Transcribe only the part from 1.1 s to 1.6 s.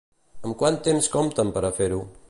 compten